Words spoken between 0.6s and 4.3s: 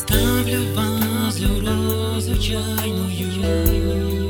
вас розу чайною.